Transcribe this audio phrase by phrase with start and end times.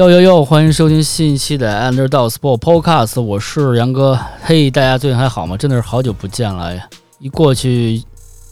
[0.00, 0.42] 哟哟哟！
[0.42, 4.18] 欢迎收听新一期的 Underdog Sport Podcast，我是杨哥。
[4.42, 5.58] 嘿，大家最近还好吗？
[5.58, 6.88] 真的是好久不见了呀！
[7.18, 8.02] 一过去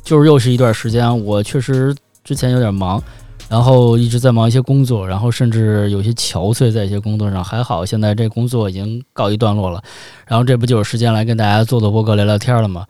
[0.05, 1.25] 就是又是一段时间。
[1.25, 3.03] 我确实之前有点忙，
[3.49, 7.43] 然后一直在忙一些工作，然后甚至有些憔悴在一些工作上。
[7.43, 9.83] 还好现在这工作已经告一段落了，
[10.27, 12.85] 然后这不就有时间来跟大家做做播客、聊聊天了吗？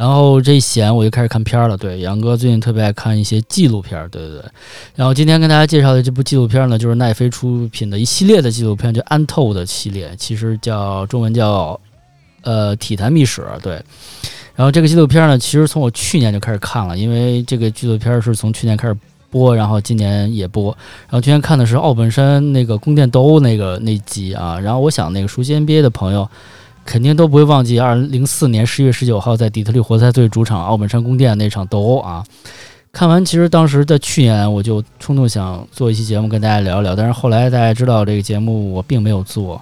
[0.00, 1.76] 然后这一闲我就开始看片了。
[1.76, 4.08] 对，杨哥最近特别爱看一些纪录片儿。
[4.08, 4.44] 对对对。
[4.94, 11.78] 然后今天跟大家介绍的这部纪录片呢，就是奈飞出品的一系列的纪录片，叫《安透》的系列，其实叫中文叫
[12.44, 13.42] 呃《体坛秘史》。
[13.60, 13.74] 对。
[14.54, 18.96] 然后这个纪录片呢，其实从我去年就开始看了，因为这个纪录片是从去年开始
[19.30, 20.74] 播，然后今年也播。
[21.10, 24.58] 然后去年看的是奥本山那个宫殿斗殴那个那集啊。
[24.58, 26.26] 然后我想那个熟悉 NBA 的朋友。
[26.84, 32.24] 肯定都不会忘记二零零四年十月十九号在底特律活塞队主场奥本山宫殿那场斗殴啊！
[32.92, 39.60] 看完，其实当时在去年我就冲动想做一期节目跟大家聊一聊，但是后来大家知道这个节目我并没有做。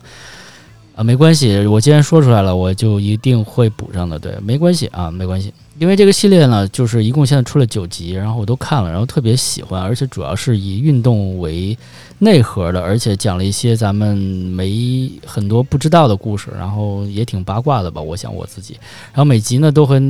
[0.94, 4.18] 啊，没关系，我既然说出来了，我就一定会补上的。
[4.18, 5.52] 对，没关系啊，没关系。
[5.78, 11.76] 因为这个系列呢，就是一共现在出了九集，然后我都看了，然后特别喜欢，而且主要是以运动为
[12.18, 18.76] 内核的，而且讲了一些咱们没很多不知道的故事，然后也挺八卦的吧，我想我自己。
[19.12, 20.02] 然后每集呢都和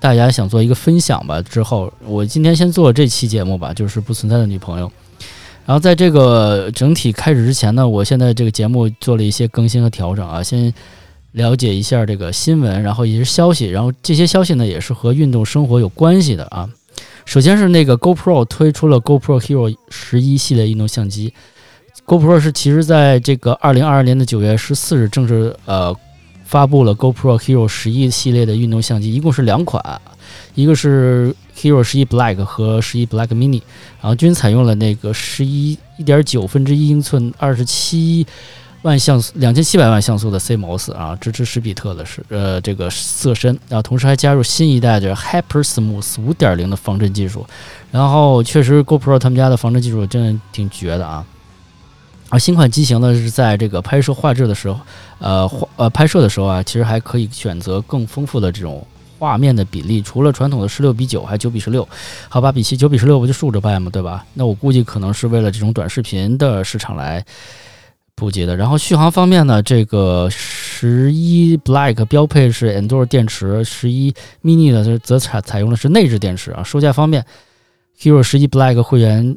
[0.00, 1.42] 大家想做一个分享吧。
[1.42, 4.90] 之后我今天先做这期节目吧，就是不存在的女朋友。
[5.66, 10.72] 然后在这个整体开始之前呢，我现在这个节目做了一些更新和调整啊，先
[11.32, 16.68] 了解一下这个新闻，然后也是消息，然后这些消息呢也是和运动生活有关系的啊。
[17.24, 21.32] 首先是那个 GoPro 推出了 GoPro Hero 十一系列运动相机
[22.06, 25.94] ，GoPro 是其实在这个二零二二年的九月十四日正式呃
[26.44, 30.00] 发布了 GoPro Hero 十一系列的运动相机，一共是两款，
[30.54, 31.34] 一个是。
[31.60, 33.60] Hero 十一 Black 和十一 Black Mini，
[34.00, 38.26] 然后均采用了那个十一一点九分之一英寸、二十七
[38.82, 47.46] 万像素、两千七百万像素的 CMOS 啊，支持十比特的是呃这个色深，然后同时还加入新一代的 Hyper Smooth 五点零的防震技术，
[47.90, 51.24] 然后确实 GoPro 他们家的防震技术真的挺绝的啊。
[52.28, 54.80] 而新款机型呢是在这个拍摄画质的时候，
[55.18, 58.86] 呃画呃拍摄的时候啊，其实还可以选择更丰富的这种。
[59.18, 61.86] 画面的比例除了传统的十六比九，还九比十六，
[62.30, 63.90] 好吧比七，九比十六不就竖着拍嘛？
[63.90, 64.24] 对吧？
[64.32, 67.22] 那我估计可能是为了这种短视频的市场来
[68.14, 68.56] 普及的。
[68.56, 76.62] 然后续航方面呢，这个十一 Black 标配是 Enduro 电池，十一 Mini 呢则采采用的是内置电池啊。
[76.62, 77.24] 售价方面
[78.00, 79.36] ，Hero 十一 Black 会员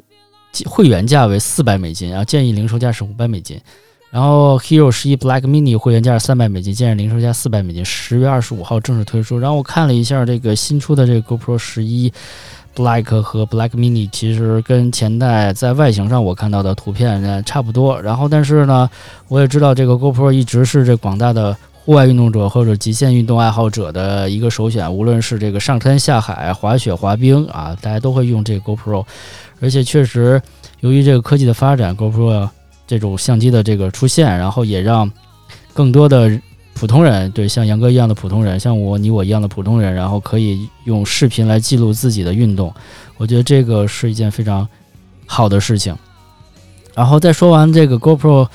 [0.66, 3.60] 会员价为四百美金啊，建议零售价是五百美金。
[4.10, 7.84] 然后 Hero 十一 Black Mini 会员价是三百美金，建议零售价四百美金。
[7.84, 9.36] 十月二十五号正式推出。
[9.38, 12.12] 然后我看了一下这个新出的这个 GoPro 十一
[12.74, 18.00] Black 和 Black Mini，其实跟前代在外形上我看到的图片差不多。
[18.00, 18.88] 然后但是呢，
[19.28, 29.04] 我也知道这个 GoPro 一直是这广大的户外运动者或者极限运动爱好者的一个首选，无论是这个上山下海、滑雪、滑冰啊，大家都会用这个 GoPro。
[29.60, 30.40] 而且确实，
[30.80, 32.48] 由于这个科技的发展，GoPro。
[32.86, 35.10] 这种相机的这个出现，然后也让
[35.72, 36.30] 更多的
[36.74, 42.74] 普通人，对像杨哥一样的普通人，像我、你、我一样的普通人，然后可以用视频来记录自己的运动。
[43.16, 44.68] 我觉得这个是一件非常
[45.24, 45.96] 好的事情。
[46.94, 48.46] 然后在说完这个 GoPro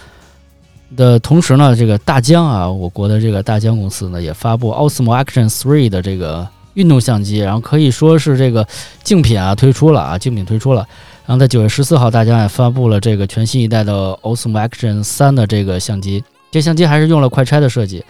[0.96, 8.68] 的同时呢，这个大疆啊，我国的这个大疆公司呢，也发布 Osmo Action 3的这个运动相机，然后可以说是这个
[9.04, 10.86] 竞品啊推出了啊，竞品推出了。
[11.26, 13.94] 然后在九月十四号，大疆也发布了这个全新一代的
[14.24, 16.24] Osmo Action 三的这个相机。
[16.52, 18.04] 这相机还是用了快拆的设计，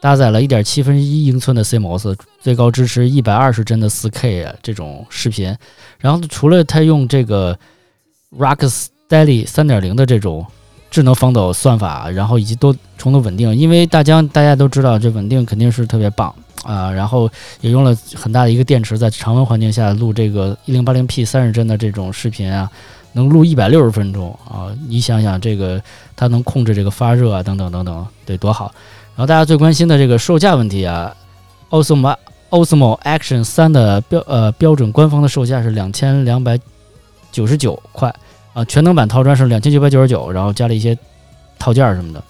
[0.00, 5.56] 搭载了一点七分之一英寸的 CMOS，最高支持一百二十帧的四 K 这种视频。
[5.98, 7.58] 然后除了它用这个
[8.38, 10.46] Rocksteady 三点零的这种
[10.90, 16.34] 智能防抖算法，然后以及多重的稳定，因为大疆大家都知道这稳定肯定是特别棒。
[16.62, 17.28] 啊，然后
[17.60, 22.70] 也用了很大的一个电池，在常温环境下录这个一零八零 P 三十帧的这种视频啊，
[23.12, 24.74] 能录一百六十分钟啊！
[24.88, 25.82] 你想想，这个
[26.16, 28.72] 它能控制这个发热啊，等等等等，得多好！
[29.14, 31.14] 然后大家最关心的这个售价问题啊
[31.70, 32.16] ，Osmo
[32.50, 36.58] Osmo Action 三的标呃标准官方的售价是两千两百
[37.30, 38.14] 九十九块
[38.54, 40.96] 啊，全能版套装是两千九百九十九，然后加了一些
[41.58, 42.22] 套件什么的。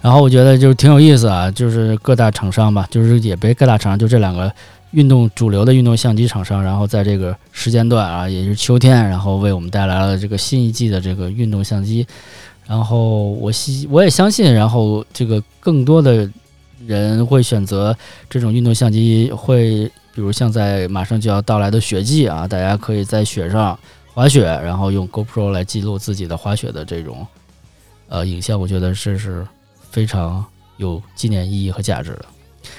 [0.00, 4.52] 然后我觉得就是挺有意思啊，就是各大厂商吧，就是也别各大厂商，就这两个
[4.92, 12.06] 运动主流的运动相机厂商，然后在这个时间段啊，也就是秋天，然后为我们带来了这个新一季的这个运动相机。
[12.66, 16.30] 然后我希我也相信，然后这个更多的
[16.86, 17.96] 人会选择
[18.28, 23.78] 这种运动相机，会比如像在马上就要到来的雪季啊，大家可以在雪上。
[24.14, 27.24] 滑雪，然后用 GoPro 来记录自己的滑雪的这种
[28.08, 29.46] 呃影像，我觉得这是
[29.92, 30.44] 非常
[30.76, 32.24] 有纪念意义和价值的。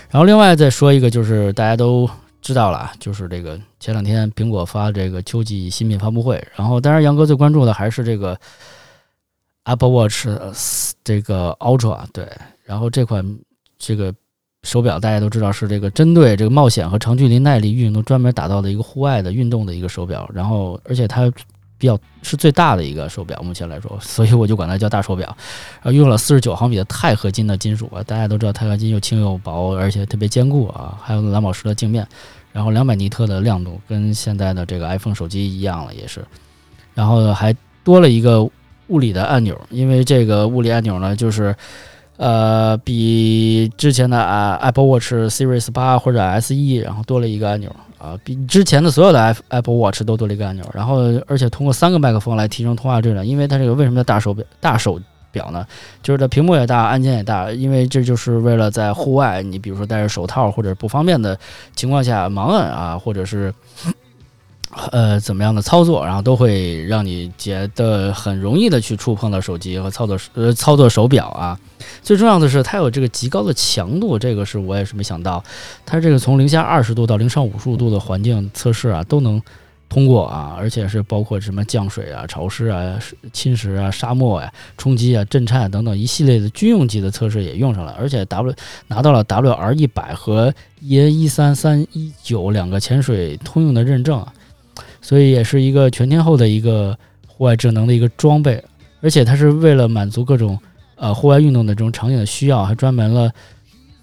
[0.10, 2.10] 然后另外再说一个，就是大家都
[2.42, 8.38] 知道了，就是这个前两天苹果发这个秋季新品发布会，然后当然杨哥最关注的还是这个
[9.64, 10.28] Apple Watch
[11.04, 12.28] 这个 Ultra，对，
[12.64, 13.40] 然后这款
[13.78, 14.14] 这个。
[14.64, 21.32] 手表大家都知道是这个针对这个冒险和长距离耐力运动专门打造的一个户外的运动的一个手表，然后而且它
[21.80, 25.26] 比较是最大的一个手表，目前来说， 所以我就管它叫大手表。
[25.82, 32.08] 然后用了四十九毫米的钛合金的金属啊，大家都知道钛合金又轻又薄，而且特别坚固啊，还有蓝宝石的镜面，
[32.52, 36.24] 然后两百尼特的亮度，跟现在的这个 iPhone 手机一样了，也是。
[36.94, 38.44] 然后还多了一个
[38.90, 41.56] 物理的按钮，因为这个物理按钮呢，就是。
[42.22, 50.66] 呃，比之前的啊 Apple Watch Series 八或者 S e 然后多了一个按钮，啊比之前的所有的 Apple Watch 都多了一个按钮。
[50.74, 50.98] 然后，
[51.28, 54.46] 而且通过三个麦克风来提升通话质量，因为它这个为什么叫大手表？
[54.60, 55.00] 大手
[55.32, 55.68] 表呢？
[56.02, 61.38] 就是它屏幕也大，按键也大，因为这就是为了在户外，你比如说戴着手套或者不方便的
[61.76, 63.54] 情况下盲按啊，或者是。
[64.92, 71.60] 呃，怎么样的操作，然后都会让你觉得很容易的去触碰到手机和操作呃操作手表啊。
[72.04, 75.44] 最重要的是，它有这个极高的强度，这个是我也是没想到。
[75.86, 79.42] 它这个从零下二十度到零上五十五度的环境测试啊，都能
[79.90, 83.00] 通过啊，而且是包括什么降水啊、潮湿啊、
[83.34, 88.54] 侵蚀啊、沙漠呀、冲击啊、震颤等等一系列的军用级的测试也用上了，而且 W
[88.86, 94.32] 拿到了 WR 一百和 EN 一三三一九两个潜水通用的认证啊。
[95.10, 96.96] 所以也是一个全天候的一个
[97.26, 98.64] 户外智能的一个装备，
[99.02, 100.56] 而且它是为了满足各种
[100.98, 103.32] 呃户外运动的这种场景的需要，还专门了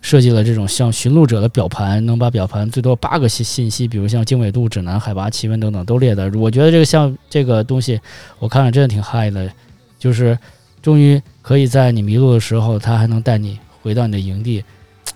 [0.01, 6.29] 设计了这种像寻路者的表盘，能把表盘最多八个信信息，比如像经纬度、指南、海拔、气温等等都列的。
[6.37, 8.01] 我觉得这个像这个东西，
[8.41, 9.49] 我看了真的挺嗨的，
[10.01, 10.37] 就是
[10.83, 14.65] 终于可以在你迷路的时候，它还能带你回到你的营地。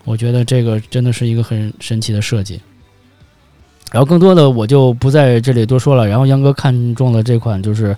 [0.05, 2.61] 我觉得这个真的是一个很神奇的设计。
[3.91, 6.07] 然后更多的我就不在这里多说了。
[6.07, 7.97] 然后杨哥看中了这款，就是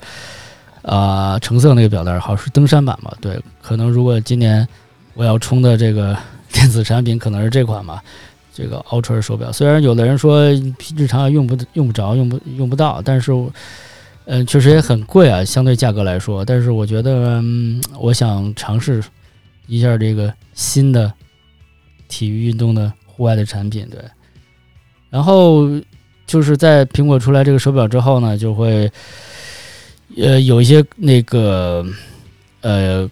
[0.82, 3.14] 啊橙色那个表带，好像是登山版吧？
[3.20, 4.66] 对，可能如果今年
[5.14, 6.16] 我要充的这个
[6.52, 8.02] 电子产品，可能是这款吧。
[8.54, 10.44] 这个 Ultra 手表，虽然有的人说
[10.94, 13.32] 日常用不用不着，用不用不到，但是
[14.26, 16.44] 嗯，确实也很贵啊，相对价格来说。
[16.44, 19.02] 但是我觉得，嗯，我想尝试
[19.66, 21.10] 一下这个新的
[22.08, 23.98] 体育运动的户外的产品，对。
[25.12, 25.68] 然后
[26.26, 28.90] 就是在苹果出来这个手表之后呢，就会
[30.16, 31.84] 呃有一些那个
[32.62, 33.06] 呃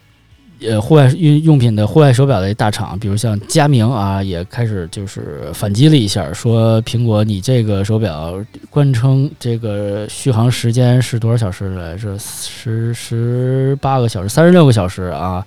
[0.62, 12.18] 呃户外用用品的户外手表的大厂，比如像佳明啊，也开始就是反击了一下，说苹果你这个手表官称这个续航时间是多少小时来着？
[12.18, 15.44] 十十八个小时，三十六个小时啊。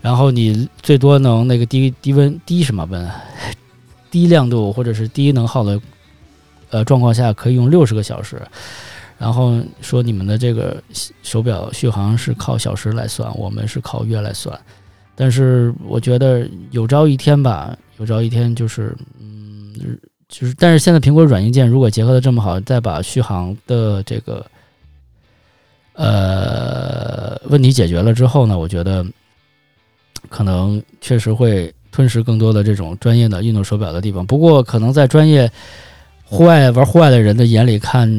[0.00, 3.08] 然后你最多能那个低低温低什么温？
[4.10, 5.80] 低亮度或者是低能耗的
[6.72, 8.42] 呃状况下可以用六十个小时，
[9.16, 10.82] 然后说你们的这个
[11.22, 14.58] 手表续航是靠小时来算，我们是靠月来算。
[15.14, 19.72] 但是我觉得有朝一天吧，有朝一天就是嗯，
[20.28, 24.44] 就是但是现在苹果软硬件如果结合的这么好，再把续航的这个
[25.92, 29.06] 呃问题解决了之后呢，我觉得
[30.28, 31.72] 可能确实会。
[31.94, 35.52] 吞噬更多的这种专业的运动手表的地方，不过可能在专业
[36.32, 38.10] 户外玩户外的人的眼里看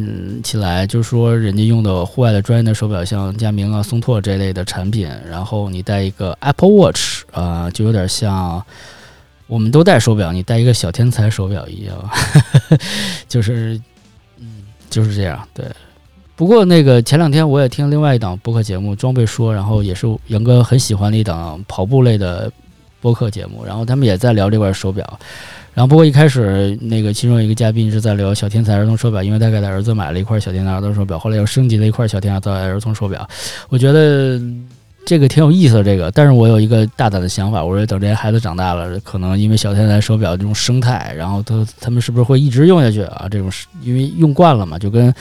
[0.44, 8.64] 起来，就是说人家用的户外的专业的手表，像佳明啊、松拓这类的产品，然后你戴一个 Apple Watch 啊，就有点像
[9.48, 12.10] 我们都戴手表，你戴一个小天才手表一样，
[13.28, 13.82] 就是
[14.38, 15.44] 嗯就是这样。
[15.52, 15.66] 对，
[16.36, 22.52] 不过那个前两天我也听另外一档播客节目《装备说》，然后也是杨哥很喜欢的一档跑步类的。
[23.02, 25.20] 播客节目，然后他们也在聊这块手表，
[25.74, 33.28] 然后不过一开始那个其中一个嘉宾是在聊小天才儿童手表，因为他给他儿子买了一块小天才儿童手表，后来又升级了一块小天才儿童手表。
[33.70, 34.40] 我觉得
[35.06, 43.28] 这个挺有意思的，这个，但是我有一个大胆的想法，我说等这些孩子长大了，可能因为小天才手表这种生态，然后他他们是不是会一直用下去啊？
[43.30, 45.14] 这种是因为用惯了嘛，就跟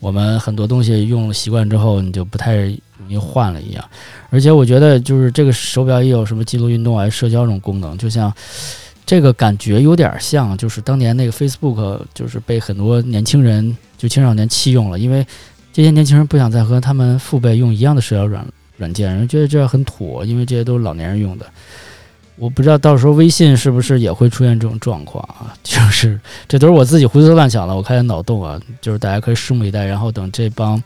[0.00, 3.84] 我们很多东西用习惯之后，你就不太容易换了一样。
[4.30, 8.32] 而且我觉得，就是这个手表也有什么记录运动啊、社交这种功能，就像
[9.08, 15.26] 这个感觉有点像，就是当年那个 Facebook，就是被很多年轻人就青少年弃用了，因为
[15.72, 18.46] 这些年轻人不想再和他们父辈用一样的社交软
[18.76, 21.46] 软件，人觉得这样很土，因为这些都是老年人用的。
[22.36, 25.56] 我不知道到时候微信是不是也会出现这种状况啊？
[25.62, 28.60] 就是这都是我自己胡思乱想的，我开的脑洞啊。
[28.82, 30.80] 就是大家可以拭目以待，然后等这帮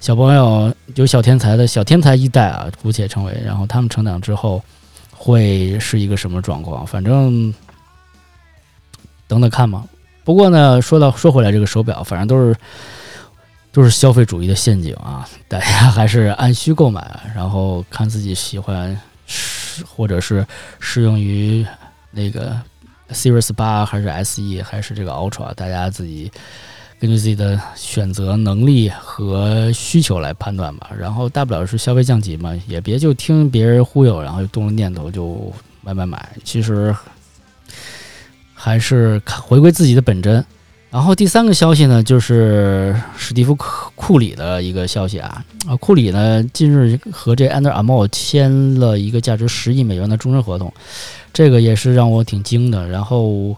[0.00, 4.62] 小朋友有小天才的小天才一代啊，姑且称为，然后他们成长之后
[5.22, 6.86] 会是一个什么状况？
[6.86, 7.52] 反正
[9.28, 9.84] 等等看嘛。
[10.24, 12.56] 不过呢，说到说回来，这个手表反正都是
[13.70, 18.98] 都是消费主义的陷阱啊，大家还是按需购买，然后看自己喜欢，
[19.86, 20.46] 或者是
[20.78, 21.66] 适用于
[22.10, 22.58] 那个
[23.10, 26.32] Series 八还是 SE 还是这个 Ultra，大家自己
[27.00, 30.90] 根据自己的选择能力和需求来判断吧。
[30.96, 35.52] 然后大不了是消费降级嘛，也别就听别人忽悠，然后就动了念头就
[35.82, 36.28] 买买买。
[36.44, 36.94] 其实。
[38.62, 40.44] 还是回归自己的本真。
[40.90, 43.56] 然后第三个消息呢，就是史蒂夫
[43.94, 50.70] 库里的一个消息啊啊，库里呢近日和这 Under Armour 签了一个价值十亿美元的终身合同，
[51.32, 52.86] 这个也是让我挺惊的。
[52.86, 53.56] 然后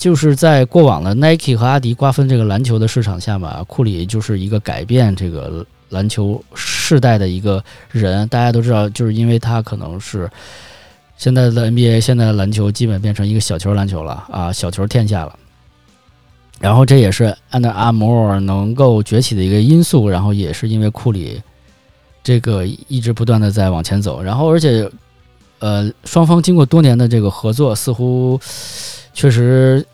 [0.00, 8.26] 就是在过往的 Nike 和阿迪瓜分这个篮球的市场下吧，库里就是一个改变这个篮球世代的一个人。
[8.28, 10.28] 大家都知道，就是因为他可能是。
[11.18, 15.38] 现在的 NBA，现在的篮球基本变成一个小球篮球了啊，小球天下了。
[16.58, 21.38] 然后这也是 under armor 能够崛起的一个因素，然后也是因为库里
[22.22, 24.90] 这个一直不断的在往前走，然后而且
[25.60, 28.40] 呃，双方经过多年的这个合作，似乎
[29.14, 29.86] 确实。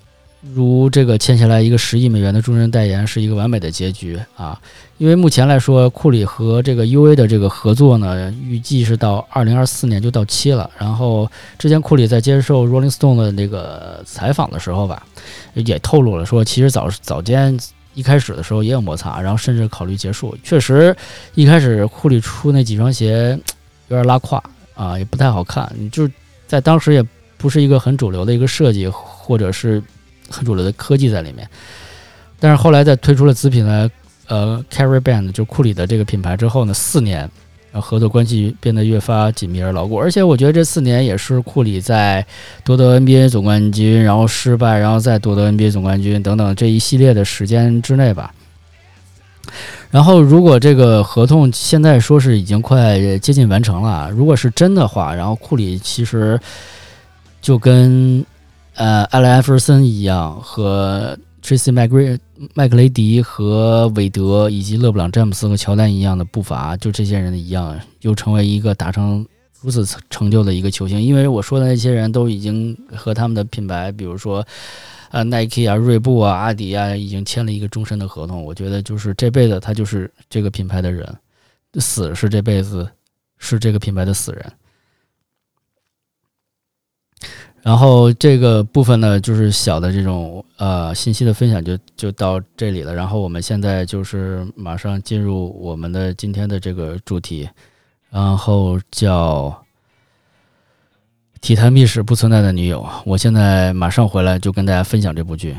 [0.55, 4.57] 如这个签下来一个十亿美元的终身代言是一个完美的结局啊！
[4.97, 10.71] 因为目前来说，库里和这个 U A 的这个合作呢，预计是到二零二四年就到期了。
[10.79, 15.05] 然后之前库里在接受 Rolling Stone 的那个采访的时候吧，
[15.55, 17.59] 也透露了说，其实早早间
[17.95, 20.37] 一开始的时候也有摩擦，然后甚至考虑结束。
[20.45, 20.95] 确实，
[21.35, 23.37] 一开始库里出那几双鞋
[23.89, 24.41] 有点拉胯
[24.77, 26.13] 啊，也不太好看，就是
[26.47, 27.05] 在当时也
[27.37, 29.83] 不是一个很主流的一个设计，或者是。
[30.29, 31.49] 很主流的科技在里面，
[32.41, 33.89] 但是后来在推出了子品牌，
[34.27, 37.21] 呃，Carry Band 就库里的这个品牌之后呢，四年，
[37.71, 39.97] 然后合作关系变得越发紧密而牢固。
[39.97, 42.27] 而且我觉得这四年也是库里在
[42.65, 48.35] 夺得 NBA 总冠军，然后失败，然后再夺得 NBA 总冠军等等这一系列的时间之内吧。
[49.91, 56.39] 然后如果这个合同现在说是已经快接近完成了，如果是真的话，然后库里其实
[57.41, 58.25] 就跟。
[58.79, 61.97] 呃，艾莱·艾弗森一样，和 Tracy 麦格、
[62.53, 69.27] 麦克雷迪和韦德以及勒布朗·詹姆斯和乔丹一样的步伐，就这些人的一样，又成为一个达成
[69.63, 71.01] 如此成就的一个球星。
[71.01, 74.47] 因为我说的那些人都已经和他们的品牌，比如说
[75.11, 78.45] 呃 Nike 啊、锐步啊、阿迪啊，已经签了一个终身的合同。
[78.45, 81.17] 我觉得就是这辈子他就是这个品牌的人，
[81.75, 82.89] 死是这辈子
[83.39, 84.53] 是这个品牌的死人。
[87.63, 92.95] 然后这个部分呢，就是小的这种呃信息的分享就就到这里了。
[92.95, 97.49] 然后我们现在就是马上进入我们的今天的这个主题，
[98.09, 99.49] 然后叫
[101.47, 102.83] 《体坛秘史不存在的女友》。
[103.05, 105.55] 我现在马上回来就跟大家分享这部剧。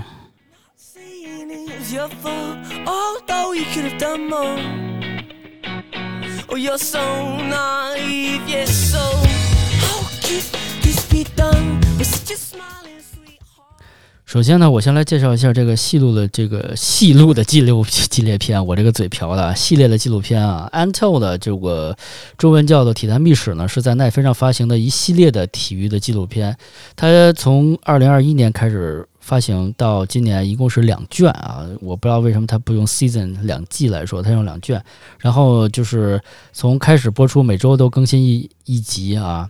[14.27, 18.59] 首先呢，我先来介绍一下这个戏路的这个戏路的纪录纪录片。
[18.67, 21.95] 我这个嘴瓢的系列的纪录片啊，Untold 的这个
[22.37, 26.57] 中文叫做《体坛秘史》呢，是在奈飞上发行的一系列的体育的纪录片。
[26.97, 31.65] 它从二零二一年开始发行到今年，一共是两卷啊。
[31.79, 34.83] 我不知道为什么它不用 season 两季来说，它用两卷。
[35.19, 39.49] 然后就是从开始播出，每周都更新一一集啊。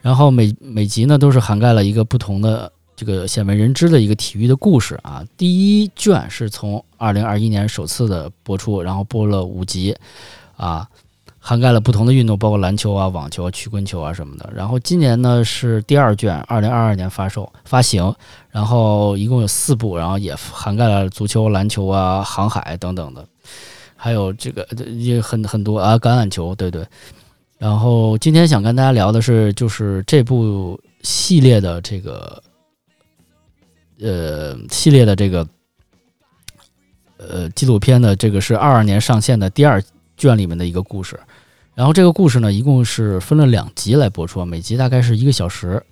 [0.00, 5.24] 然后每每集呢都是涵盖了一个不同的这个鲜为人知的一个体育的故事啊。
[5.36, 9.94] 第一卷是从二零二一年首次的播出，然后播了五集，
[10.56, 10.88] 啊，
[11.38, 14.50] 涵盖了不同的运动，包括篮球啊、网球、啊曲棍球啊什么的。
[14.54, 18.14] 然后今年呢是第二卷，二零二二年发售发行，
[18.50, 23.26] 然后一共有四部，然后也涵盖了足球、篮球啊、航海等等的，
[23.96, 26.86] 还有这个也很很多啊，橄榄球，对对。
[27.56, 32.42] 然后今天想跟大家聊的是，就是这部系列的这个，
[34.00, 35.46] 呃，系列的这个，
[37.16, 39.82] 呃，纪录片的这个是二二年上线的第二
[40.16, 41.18] 卷里面的一个故事。
[41.74, 45.82] 然后这个故事呢，一共是分了两集来播出，每集大概是一个小时，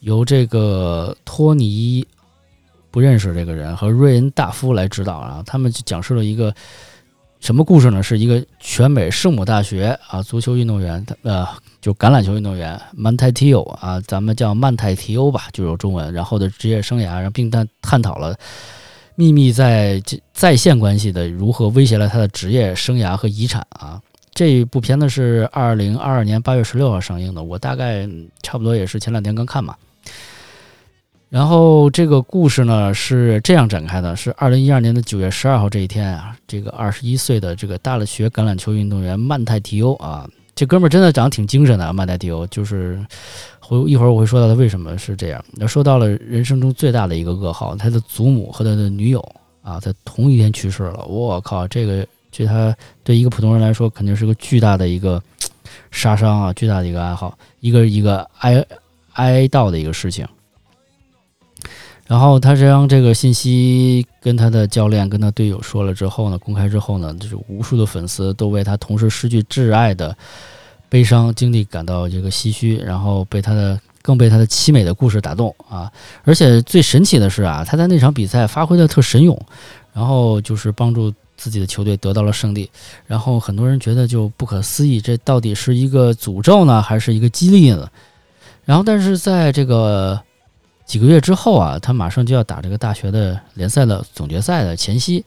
[0.00, 2.06] 由这个托尼
[2.90, 6.54] 不认识这个人和瑞恩大夫来指导啊，他们就讲述了一个。
[7.44, 8.02] 什么故事呢？
[8.02, 11.46] 是一个全美圣母大学啊足球运动员，呃，
[11.78, 16.10] 就橄榄球运动员曼泰提欧啊，咱们叫曼泰提欧吧，就有中文。
[16.10, 18.34] 然后的职业生涯，然后并探探讨了
[19.14, 24.00] 秘密在在线关系的如何威胁了他的职业生涯和遗产啊。
[24.32, 28.08] 这部片子是二零二二年八月十六号上映的，我大概
[28.42, 29.76] 差不多也是前两天刚看嘛。
[31.28, 41.92] 然后这个故事呢是这样展开的：是二零一二年的九月十二号这一天啊，这个二十一岁的这个大了学橄榄球运动员曼泰提欧啊，这哥们儿真的长得挺精神的。
[41.92, 43.04] 曼泰提欧就是
[43.58, 45.44] 会一会儿我会说到他为什么是这样。
[45.54, 49.20] 那说到了人生中最大的一个噩耗，他的祖母和他的女友
[49.60, 51.04] 啊，在同一天去世了。
[51.06, 55.20] 我靠，这个对他对一个普通人来说肯定是个巨大的一个
[55.90, 58.64] 杀伤啊，巨大的一个爱好，一个一个哀
[59.14, 60.24] 哀悼的一个事情。
[62.06, 70.14] 然后他将这个信息跟他的教练、跟他队友说了之后呢，公开之后呢，就是无数的粉丝都为他同时失去挚爱的
[70.90, 75.90] 悲伤经历感到这个唏嘘，然后被他的更被他的凄美的故事打动啊！
[76.24, 79.40] 而且最神奇的是啊，他在那场比赛发挥的特神勇，
[79.94, 82.70] 然后就是帮助自己的球队得到了胜利。
[83.06, 87.90] 然后很多人觉得就不可思议，这到底是一个诅咒呢，还是一个激励呢？
[88.66, 90.20] 然后但是在这个。
[90.86, 95.24] 几个月之后啊，他马上就要打这个大学的联赛的总决赛的前夕，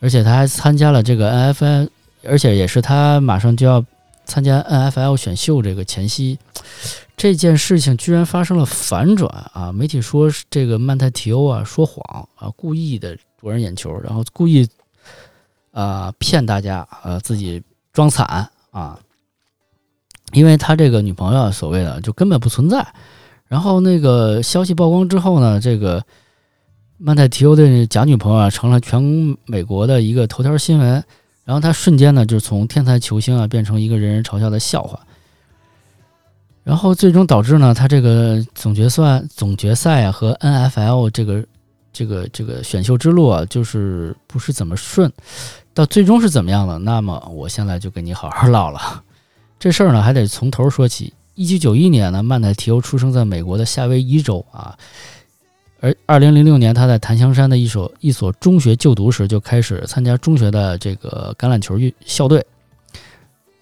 [0.00, 1.88] 而且他还参加了这个 NFL，
[2.24, 3.84] 而且也是他马上就要
[4.24, 6.38] 参加 NFL 选秀这个前夕，
[7.16, 9.70] 这件事情居然发生了反转啊！
[9.70, 14.68] 媒体说这个曼泰提欧啊说谎啊，故意的夺人眼球，然后故意
[15.72, 17.62] 啊骗大家啊自己
[17.92, 18.98] 装惨啊，
[20.32, 22.86] 因为他这个女朋友所谓的就根本不存在。
[23.48, 26.04] 然后那个消息曝光之后呢，这个
[26.98, 29.02] 曼泰提欧的假女朋友啊，成了全
[29.46, 31.02] 美国的一个头条新闻。
[31.44, 35.00] 然后他瞬间呢，就从天才球星啊，变成一个人人嘲笑的笑话。
[36.62, 41.42] 然后最终导致呢，他这个总决赛、总决赛啊和 NFL 这个
[41.90, 45.10] 这个这个选秀之路啊，就是不是怎么顺。
[45.72, 46.78] 到最终是怎么样的？
[46.78, 49.02] 那么我现在就跟你好好唠了。
[49.58, 51.14] 这事儿呢，还得从头说起。
[51.38, 54.76] 一九九一年呢，曼泰提欧出生在美国的夏威夷州啊，
[55.78, 62.44] 而二零零六年他在檀香山的一所一所中学就读时，就开始参加中学的这个橄榄球运校队。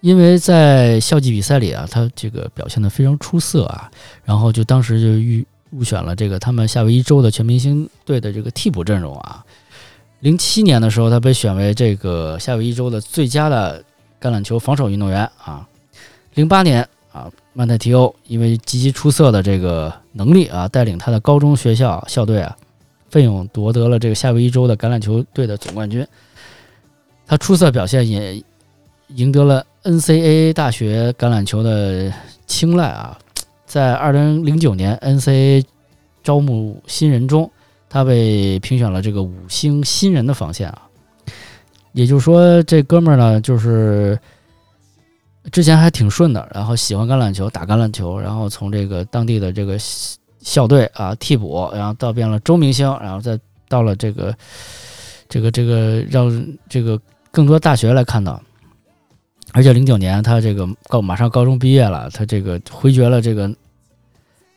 [0.01, 3.91] 因为在校际比赛里啊，他这个表现的非常出色啊，
[4.25, 9.45] 然后就当时就预入选了这个他们夏威夷州的全明星队的这个替补阵容啊。
[10.21, 13.83] 零七年的时候，他被选为这个夏威夷州的最佳的
[14.19, 15.67] 橄榄球防守运动员啊。
[16.33, 16.87] 零八年。
[17.17, 22.55] 啊，曼泰提欧因为极其出色的这个能力啊，带领他的高中学校校队啊，
[23.09, 26.05] 奋勇夺得了这个夏威夷州的橄榄球队的总冠军。
[27.25, 28.41] 他出色表现也
[29.15, 32.13] 赢得了 NCAA 大学橄榄球的
[32.45, 33.17] 青睐啊。
[33.65, 35.65] 在2009年 NCAA
[36.23, 37.49] 招募新人中，
[37.89, 40.83] 他被评选了这个五星新人的防线啊。
[41.93, 44.19] 也就是说，这哥们儿呢，就是。
[45.51, 49.77] 之前还挺顺的，然后喜欢橄榄球，打橄榄球，然后从这个当地的这个
[50.39, 54.35] 校队啊替补，然后到变了周明星，然后再到了这个
[55.29, 56.29] 这个这个让
[56.67, 56.99] 这个
[57.31, 58.41] 更多大学来看到，
[59.53, 63.49] 而且零九年他这个高马上高中毕业了，他这个回绝了这个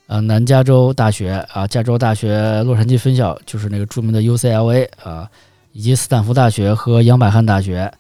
[0.09, 5.31] 呃南加州大学啊加州大学洛杉矶分校，就是那个著名的 UCLA 啊，
[5.73, 7.93] 以及斯坦福大学和杨百翰大学。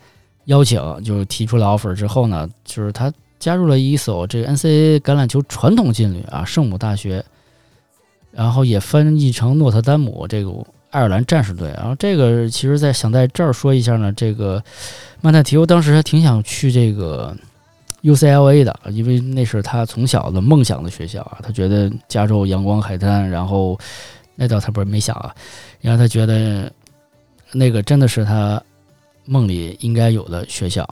[0.46, 7.24] 邀请就是提出了 offer 之后呢，就是他加入了一所这个 NCAA 橄榄球传统劲旅啊圣母大学，
[8.32, 10.50] 然后也翻译成诺特丹姆这个
[10.90, 11.68] 爱尔兰战士队。
[11.76, 14.62] 然后这个其实，在想在这儿说一下呢，这个
[15.20, 17.34] 曼泰提欧当时还挺想去这个
[18.02, 21.38] UCLA 的，因为那是他从小的梦想的学校啊。
[21.42, 23.78] 他觉得加州阳光海滩，然后
[24.34, 25.34] 那倒他不是没想啊，
[25.80, 26.70] 然后他觉得
[27.52, 28.60] 那个真的是他。
[29.24, 30.88] 梦里应该有的学校，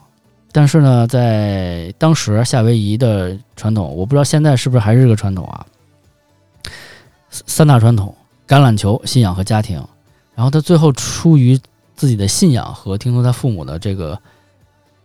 [0.52, 5.66] 但是呢，在当时夏威夷的传统，我不知道现在是不是还是这个传统啊。
[7.30, 8.14] 三大传统：
[8.46, 9.82] 橄榄球、信仰和家庭。
[10.34, 11.58] 然后他最后出于
[11.96, 14.16] 自己的信仰和听从他父母的这个、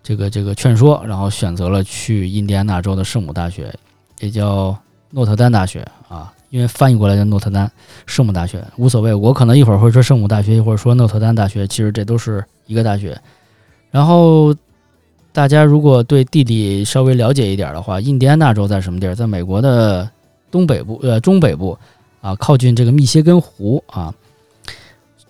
[0.03, 3.73] 这个、这个劝说，然后选择了去印第安纳州的圣母大学，
[4.19, 4.77] 也叫
[5.09, 6.31] 诺特丹大学啊。
[6.53, 7.69] 因为翻译过来叫诺特丹
[8.05, 9.11] 圣母大学，无所谓。
[9.11, 13.19] 我可能一会儿会说圣母大学，一会儿说诺特丹大学，其实这都是一个大学。
[13.89, 14.53] 然后
[15.31, 19.15] 大家如果对地理稍微了解一点的话，印第安纳州在什么地儿？
[19.15, 20.07] 在美国的
[20.51, 21.75] 东北部，呃，中北部
[22.21, 24.13] 啊，靠近这个密歇根湖啊。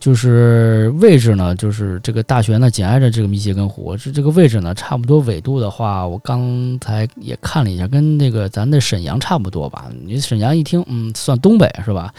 [0.04, 9.86] 就是位置呢，就是这个大学呢紧挨着这个密歇根湖，这这个位置呢差不多纬度的话，我刚才也看了一下，跟那个咱的沈阳差不多吧。
[10.06, 12.14] 你沈阳一听，嗯，算东北是吧？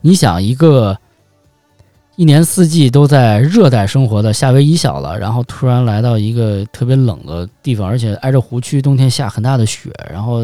[0.00, 0.98] 你想一个
[2.16, 10.42] 一年四季都在热带生活的夏威夷小子，然后突然来到一个特别冷的地方，而且挨着湖区，冬天下很大的雪，然后。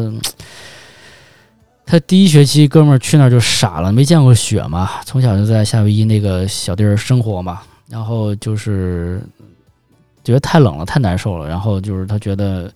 [1.85, 9.21] 他第一学期，哥们儿去那儿就傻了，没见过雪嘛，从小就在夏威夷那个小地儿生活嘛，然后就是
[10.23, 12.71] 觉得太冷了，太难受了，然后就是他觉得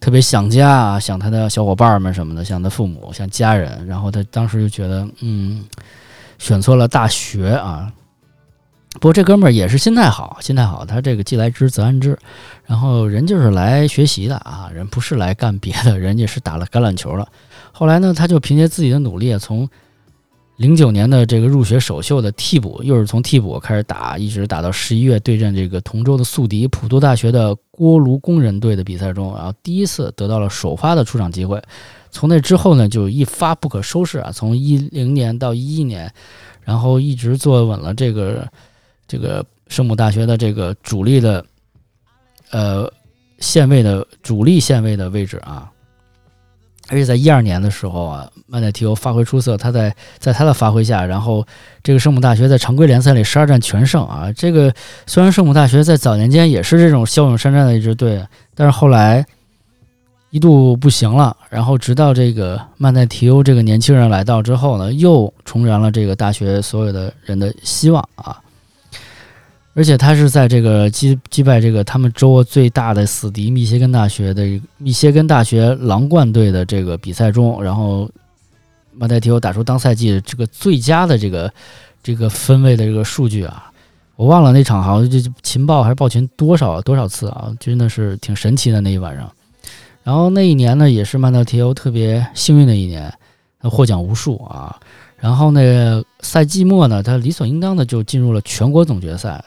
[0.00, 5.62] 特别想家，想他的小伙伴们什么的，想他父母，想家人，然后他当时就觉得，嗯，
[6.38, 7.92] 选错了大学啊。
[8.94, 12.18] 不过这哥们儿也是心态好，心态好，他这个既来之则安之，
[12.64, 17.28] 然后人就是来学习的啊，人不是来干别的，人家是打了橄榄球的。
[17.78, 19.68] 后来呢，他就凭借自己的努力，从
[20.56, 31.62] 零九年的这个入学首秀的替补，又是从替补开始打，一直打到十一月对阵这个同州的宿敌普渡大学的锅炉工人队的比赛中，然后第一次得到了首发的出场机会。
[32.10, 34.32] 从那之后呢，就一发不可收拾啊！
[34.32, 36.10] 从一零年到一一年，
[36.64, 38.48] 然后一直坐稳了这个
[39.06, 41.44] 这个圣母大学的这个主力的
[42.52, 42.90] 呃
[43.38, 45.70] 线位的主力线位的位置啊。
[46.88, 51.44] 而且在一二年的时候啊，曼代提欧发挥出色，他在在他的发挥下，然后
[51.82, 54.32] 这个圣母大学在常规联赛里十二战全胜啊。
[54.32, 54.72] 这个
[55.06, 59.26] 虽然圣母大学在早年间也是这种骁勇善战的一支队，但是后来
[60.30, 61.36] 一度不行了。
[61.50, 68.40] 然后直到这个曼代提欧这个年轻人来到之后呢，又重燃了这个大学所有的人的希望啊。
[69.76, 78.10] 而且他是在这个击击败这个他们州最大的死敌密歇根大学的密歇根大学狼冠队的这个比赛中，然后
[78.94, 81.52] 马代提欧打出当赛季这个最佳的这个
[82.02, 83.70] 这个分位的这个数据啊，
[84.16, 89.30] 我忘了那场好像就擒报还是报擒多少多少次啊，真的是挺神奇的那一晚上。
[90.02, 93.12] 然后那一年呢，也是曼德提欧特别幸运的一年，
[93.60, 94.74] 他获奖无数啊。
[95.18, 99.44] 然后呢，赛季末呢，他理所应当的就进入了全国总决赛。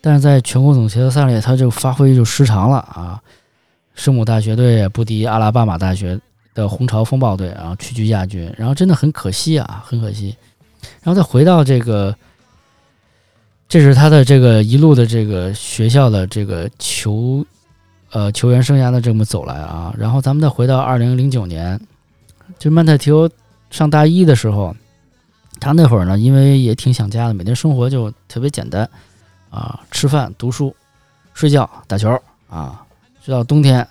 [0.00, 3.20] 但是在全国总决赛里，他就发挥就失常了啊！
[3.94, 6.18] 圣母大学队不敌阿拉巴马大学
[6.54, 10.36] 的红潮风暴队，然后屈居亚军，然后真的很可惜啊，很可惜。
[11.02, 12.14] 然后再回到这个，
[13.68, 17.44] 这是他的这个一路的这个学校的这个球，
[18.12, 19.92] 呃，球员生涯的这么走来啊。
[19.98, 21.78] 然后咱们再回到二零零九年，
[22.56, 23.28] 就曼特提欧
[23.70, 24.74] 上大一的时候，
[25.58, 28.88] 他那会儿呢，因为也挺想家的，每天生活就特别简单。
[29.50, 30.74] 啊，吃饭、读书、
[31.34, 32.10] 睡觉、打球
[32.48, 32.82] 啊，
[33.24, 33.86] 直到冬天，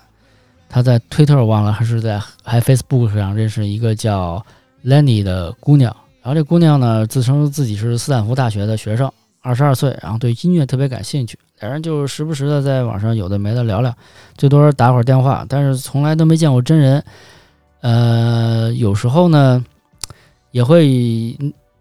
[0.68, 4.44] 他在推特忘了还是在还 Facebook 上认识一个叫
[4.84, 5.94] Lenny 的姑娘。
[6.22, 11.38] 然后这姑娘呢，自称自己是斯坦福大学的学生，二十二岁，然后对音乐特别感兴趣。
[11.60, 13.92] 两人就时不时的在网上有的没的聊聊，
[14.36, 17.02] 最多打会儿电话，但是从来都没见过真人。
[17.80, 19.64] 呃，有时候呢，
[20.50, 21.36] 也会。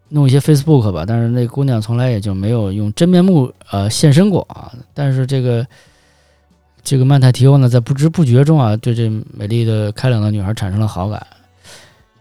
[0.09, 4.71] 弄一些 Facebook 吧，但是那姑娘从来也就没有用真面目呃现身过啊。
[4.93, 5.65] 但是这个
[6.83, 11.25] 这个曼泰提欧呢，在不知不觉中啊，对这美丽的开朗的女孩产生了好感，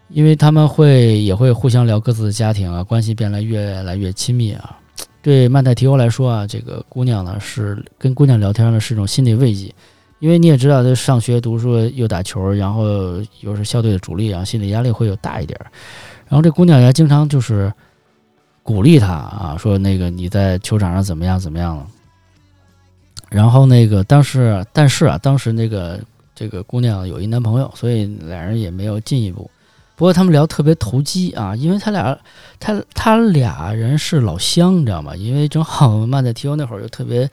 [0.09, 4.77] 因为他们会也会互相聊各自的家庭啊，关系变得越来越亲密啊。
[5.23, 9.73] 对曼泰提欧来说啊，这个姑娘呢是跟姑娘聊天呢是一种心理慰藉，
[10.19, 15.59] 因为你也知道，他上学读书又打球，然后又是校队的主力啊，心理压力会有大一点。
[16.29, 17.73] 然后这姑娘也经常就是
[18.63, 21.87] 鼓励他啊，说那个你在球场上怎么样怎么样了。
[23.29, 26.01] 然后那个当时，但是啊，当时那个
[26.35, 29.51] 这个姑娘有一男朋友，所以俩人也没有进一步。
[29.95, 32.19] 不过他们聊特别投机啊，因为他俩
[32.59, 35.15] 他他俩人是老乡，你知道吗？
[35.17, 37.29] 因为正好曼德提欧那会儿又特别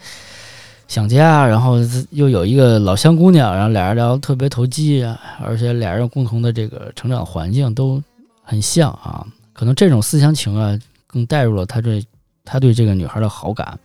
[0.88, 1.77] 想家，然后
[2.12, 8.01] 又有一个老乡姑娘，然后俩人聊特别投机啊，而且俩人共同的这个成长环境都。
[8.43, 10.77] 很像啊，可能这种思乡情啊，
[11.08, 12.06] 更带入了他对
[12.43, 13.79] 他对这个女孩的好感。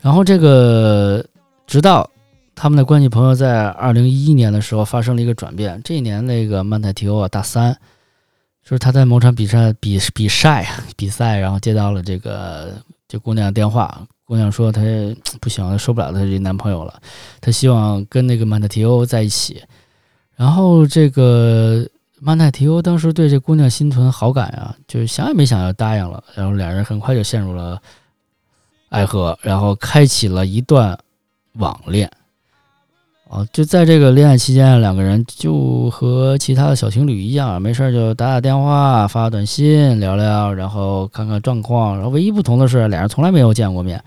[0.00, 1.24] 然后这个，
[1.66, 2.08] 直到
[2.54, 5.80] 他们的关系朋友在二零一一年的时候发生了一个转变。
[5.84, 7.72] 这一年，那个曼泰提欧啊，大三，
[8.62, 12.74] 就是他在某场比赛比比赛 比赛，然后接到了这个
[13.08, 14.82] 这姑娘的电话，姑娘说她
[15.40, 17.00] 不行，受不了她这男朋友了，
[17.40, 19.62] 她希望跟那个曼泰提欧在一起。
[20.36, 21.86] 然后这个。
[22.20, 27.80] 曼奈提欧当时对这姑娘心存好感啊，就是想也没想就答应了，然后两人很快就陷入了
[28.88, 30.98] 爱河，然后开启了一段
[31.54, 32.10] 网恋。
[33.28, 41.96] 啊，就在这个恋爱期间，两个人就和其他的小情侣一样，没事就打打电话、发短信聊聊，然后看看状况。
[41.96, 44.00] 然后唯一不同的是，俩人从来没有见过面，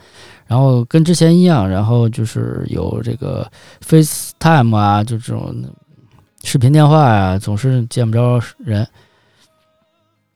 [0.48, 3.45] 然后跟之前一样，然后就是有这个
[3.86, 5.54] FaceTime 啊，就这种
[6.43, 8.88] 视频电话啊，总是见不着人，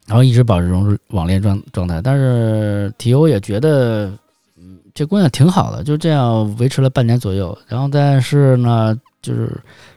[0.06, 2.00] 然后一直保持这种网恋状状态。
[2.02, 4.12] 但是 T.O 也觉得。
[4.56, 7.58] 嗯这姑娘挺好的，就这样维持了半年左右。
[7.66, 9.50] 然后，但是呢，就是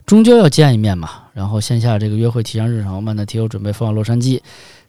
[0.04, 1.22] 终究要见一面嘛。
[1.32, 4.40] 然后线下这个约会提上日程，曼特提欧准备飞往洛杉矶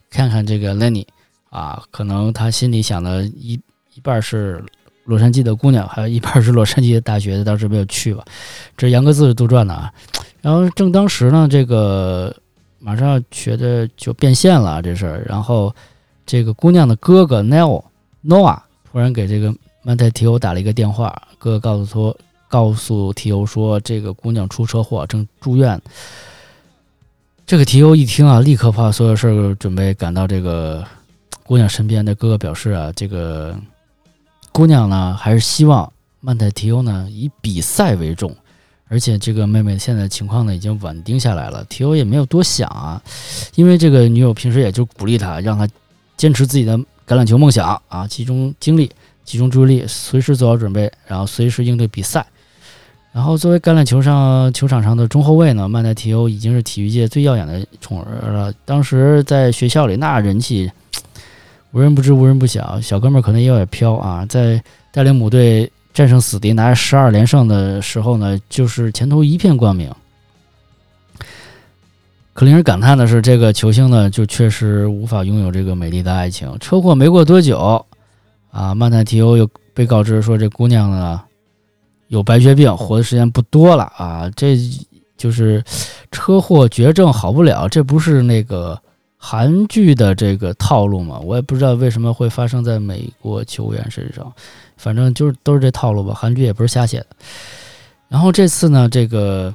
[0.09, 1.05] 看看这个 Lenny
[1.51, 1.83] 啊。
[1.91, 3.53] 可能他心里想的一
[3.93, 4.63] 一半是
[5.03, 8.25] 洛杉矶的姑娘，还有一半是洛杉矶的大学的，当时没有去吧。
[8.75, 9.93] 这杨格自是杜撰的啊。
[10.41, 12.35] 然后正当时呢，这个
[12.79, 15.25] 马上要觉得就变现了这事儿。
[15.27, 15.73] 然后
[16.25, 17.83] 这个姑娘的哥哥 Neil
[18.25, 18.59] Noah
[18.91, 19.53] 突然给这个。
[19.81, 22.17] 曼泰提欧打了一个电话，哥哥告诉说，
[22.49, 25.81] 告诉提欧说，这个姑娘出车祸，正住院。
[27.47, 30.85] 这个提欧一听啊，立刻把所有事儿准备赶到这个
[31.43, 32.03] 姑娘身边。
[32.03, 33.57] 的哥哥表示啊，这个
[34.51, 38.35] 姑娘呢，还是希望曼泰提欧呢以比赛为重，
[38.89, 41.63] 而且这个妹妹现在情况呢已经稳定下来了。
[41.69, 43.01] 提欧也没有多想啊，
[43.55, 45.65] 因为这个女友平时也就鼓励他，让他
[46.17, 48.91] 坚持自己的橄榄球梦想啊，集中精力。
[49.25, 52.25] 集中注意力，随时做好准备，然后随时应对比赛。
[53.11, 58.51] 然后作为橄榄球上球场上的中后卫呢，曼代提欧已经是体育界最耀眼的宠儿了。
[58.65, 60.71] 当时在学校里那人气
[61.69, 62.81] 无人不知，无人不晓。
[62.81, 64.59] 小哥们可能也有点飘啊，在
[64.91, 69.93] 带领母队战胜死敌，拿十二连胜的时候呢，就是前途一片光明。
[72.31, 76.57] 可令人感叹的是，这个球星呢，就确实无法拥有这个美丽的爱情。
[76.57, 77.85] 车祸没过多久。
[78.49, 81.19] 啊，曼泰提欧又被告知说，这姑娘呢
[82.07, 84.31] 有白血病，活的时间不多了啊！
[84.37, 84.57] 这
[85.17, 85.61] 就是
[86.13, 88.81] 车祸绝症好不了，这不是那个
[89.17, 91.19] 韩剧的这个套路吗？
[91.19, 94.31] 我也不知道为什么会发生在美国球员身上，
[94.79, 96.13] 反正就是都是这套路吧。
[96.15, 97.07] 韩剧也不是瞎写的。
[98.07, 99.53] 然后这次呢，这个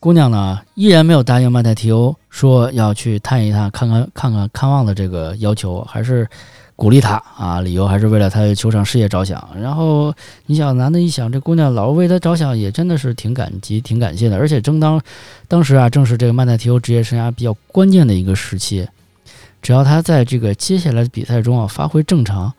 [0.00, 6.26] 姑娘呢依然没有答应曼泰提欧说要去探一探、看看、看看、看望的这个要求，还是。
[6.76, 9.48] 鼓励他啊，理由还是为了他的球场事业着想。
[9.62, 10.12] 然后
[10.46, 14.36] 你想，男的一想，这姑娘老为他着想，也真的是挺感激、挺感谢的。
[14.36, 15.00] 而且正当
[15.46, 18.84] 当时啊，正是这个曼泰提欧职业生涯比较关键的一个时期，
[19.62, 22.52] 只要他在这个接下来的比赛中啊发挥正常，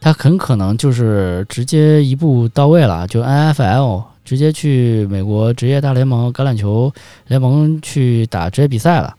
[0.00, 6.92] 他很可能就是直接一步到位了，就 NFL 直接去美国职业大联盟橄榄球
[7.26, 9.14] 联盟去打职业比赛了。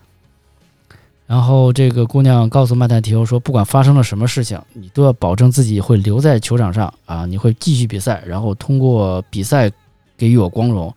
[1.27, 7.23] 然后这个姑娘告诉曼泰提欧说：“不管发生了什么事情，你都要保证自己会留在球场上啊！
[7.27, 9.69] 你会继续比赛，然后通过比赛
[10.17, 10.91] 给予我光荣。”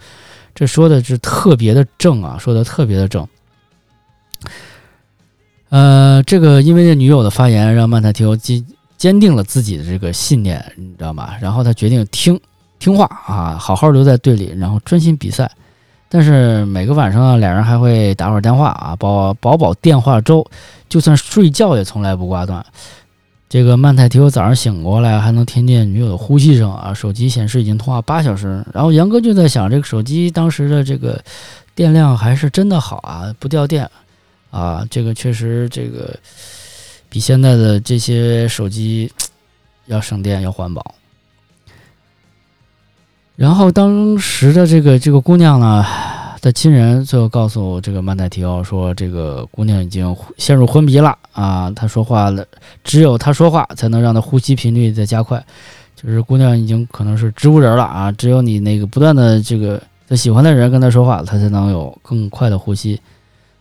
[0.55, 3.27] 这说的是特别的正啊，说的特别的正。
[5.69, 8.65] 呃，这个因为这女友的发言，让曼泰提欧坚
[9.03, 11.35] 坚定了自己的这个信念，你知道吗？
[11.41, 12.41] 然后他决定听
[12.79, 15.51] 听话啊，好好留在队里，然后专心比赛。
[16.09, 20.47] 但是每个晚上啊，俩人还会打会儿电话啊，保保保电话粥，
[20.89, 22.65] 就算睡觉也从来不挂断。
[23.49, 28.65] 这个曼泰提欧早上醒过来还能听见女友的呼吸声啊，手机显示已经通话八小时。
[28.73, 31.21] 然后杨哥就在想，这个手机当时的这个
[31.75, 33.91] 电量还是真的好啊，不掉电
[34.53, 36.17] 啊，这个确实这个
[37.13, 39.13] 比现在的这些手机
[39.85, 40.95] 要省电要环保。
[43.37, 45.85] 然后当时的这个这个姑娘呢
[46.41, 51.71] 的亲人最后告诉这个曼代提奥说，这个姑娘已经陷入昏迷了啊！
[51.77, 52.47] 她说话了，
[52.83, 55.45] 只有她说话才能让她呼吸频率再加快，
[55.95, 58.11] 就是姑娘已经可能是植物人了啊！
[58.13, 62.99] 只有你那个不断的这个她喜欢的人跟她说话，她才能有更快的呼吸。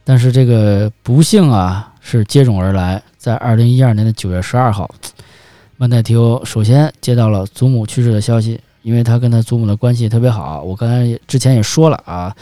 [0.05, 4.93] 但是这个不幸啊是接踵而来，在二零一二年的九月十二号，
[5.77, 8.59] 曼代提欧首先接到了祖母去世的消息。
[8.83, 12.35] 因为他跟他祖母的关系特别好，我刚才之前也说了啊，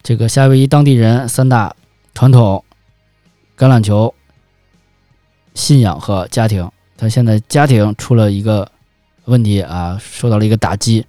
[0.00, 1.74] 这个夏威夷当地人三大
[2.14, 2.62] 传统
[3.58, 4.14] 橄榄球
[5.54, 8.70] 信仰和家庭，他现在家庭出了一个
[9.24, 11.04] 问题啊，受到了一个打击，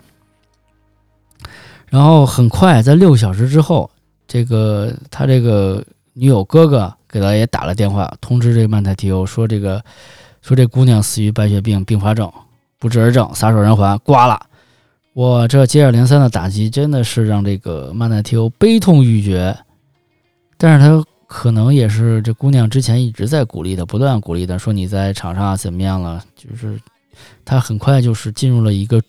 [1.85, 3.87] 然后很快在六个小时之后，
[4.27, 9.83] 这个他这个女友哥哥给他也打了电话，通知这个曼泰提欧说这个
[10.41, 12.31] 说这姑娘死于白血病并发症。
[12.79, 14.39] 不治而症，撒手人寰，挂了。
[15.13, 19.57] 哇，这接二连三的打击真的是让这个曼奈提欧悲痛欲绝。
[20.59, 26.23] 但是他可能也是这姑娘之前一直在鼓励他，不断鼓励他，说你在场上怎么样了？
[26.35, 26.79] 就是
[27.43, 29.01] 他很快就是进入了一个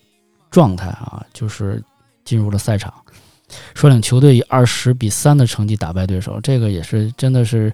[0.49, 1.79] 状态啊，就是
[2.25, 2.91] 进入了赛场。
[3.73, 7.73] 率领球队以二十比三的成绩打败对手，这个也是真的是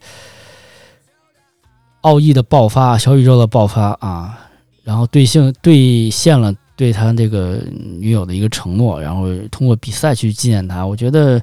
[2.01, 4.39] 奥义的爆发，小宇宙的爆发啊！
[4.83, 7.59] 然后兑现兑现了对他这个
[7.99, 11.41] 女友的一个承诺，然后通过比赛去纪念他，我觉得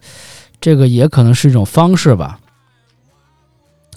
[0.61, 2.39] 这个也可能是一种方式吧。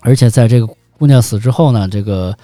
[0.01, 0.67] 而且在这个
[0.97, 2.35] 姑娘死之后呢，这个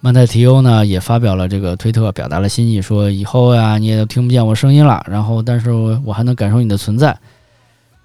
[0.00, 5.70] 曼泰提欧呢也发表了这个推特，表达了心意，说以后呀你也都听不见我声音了，然后但是
[6.04, 7.16] 我还能感受你的存在，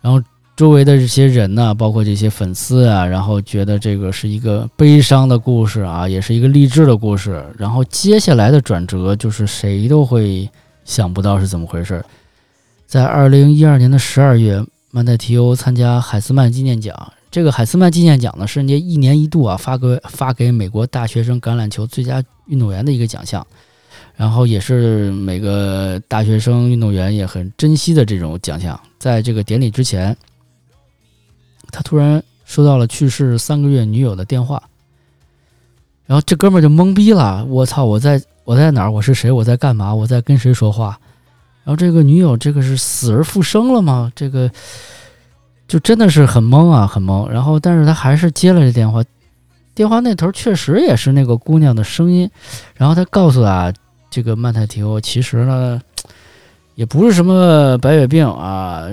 [0.01, 0.21] 然后。
[0.55, 7.43] 周围的这些人呢，包括这些粉丝啊，然后觉得这个是一个悲伤的故事啊，也是一个励志的故事。
[7.57, 10.47] 然后接下来的转折，就是谁都会
[10.85, 12.05] 想不到是怎么回事。
[12.85, 16.95] 在二零一二年的十二月，曼代提欧参加海斯曼纪念奖。
[17.33, 23.45] 这个海斯曼纪念奖呢，是人家一年一度啊发给发给美国大学生橄榄球最佳运动员的一个奖项，
[24.15, 28.79] 然后也是每个大学生运动员也很珍惜的这种奖项。
[28.99, 30.15] 在这个典礼之前。
[31.71, 34.61] 他突然收到了去世三个月女友的电话，
[36.05, 37.43] 然后这哥们儿就懵逼了。
[37.45, 37.83] 我操！
[37.83, 38.91] 我在我在哪儿？
[38.91, 39.31] 我是谁？
[39.31, 39.95] 我在干嘛？
[39.95, 40.99] 我在跟谁说话？
[41.63, 44.11] 然后这个女友，这个是死而复生了吗？
[44.15, 44.51] 这个
[45.73, 47.27] 就真的是很懵啊，很懵。
[47.29, 49.03] 然后，但是他还是接了这电话，
[49.73, 52.29] 电话那头确实也是那个姑娘的声音。
[52.75, 53.73] 然后他告诉啊，
[54.11, 55.81] 这个曼泰提欧，其实呢。
[56.75, 58.85] 也不是什么白血病啊